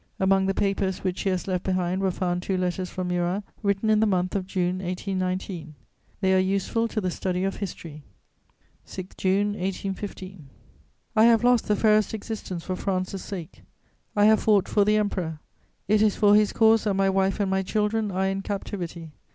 Among 0.19 0.47
the 0.47 0.55
papers 0.55 1.03
which 1.03 1.19
she 1.19 1.29
has 1.29 1.45
left 1.47 1.63
behind 1.63 2.01
were 2.01 2.09
found 2.09 2.41
two 2.41 2.57
letters 2.57 2.89
from 2.89 3.09
Murat 3.09 3.43
written 3.61 3.87
in 3.87 3.99
the 3.99 4.07
month 4.07 4.35
of 4.35 4.47
June 4.47 4.79
1819; 4.79 5.75
they 6.21 6.33
are 6.33 6.39
useful 6.39 6.87
to 6.87 6.99
the 6.99 7.11
study 7.11 7.43
of 7.43 7.57
history: 7.57 8.01
[Sidenote: 8.83 8.87
Letters 8.87 8.95
from 9.21 9.31
Murat.] 9.31 9.75
6 9.75 9.85
June 9.85 10.41
1815. 10.41 10.49
"I 11.17 11.23
have 11.25 11.43
lost 11.43 11.67
the 11.67 11.75
fairest 11.75 12.15
existence 12.15 12.63
for 12.63 12.75
France's 12.75 13.23
sake; 13.23 13.61
I 14.15 14.25
have 14.25 14.39
fought 14.41 14.67
for 14.67 14.83
the 14.83 14.97
Emperor; 14.97 15.39
it 15.87 16.01
is 16.01 16.15
for 16.15 16.33
his 16.33 16.51
cause 16.51 16.85
that 16.85 16.95
my 16.95 17.07
wife 17.07 17.39
and 17.39 17.51
my 17.51 17.61
children 17.61 18.09
are 18.09 18.25
in 18.25 18.41
captivity. 18.41 19.11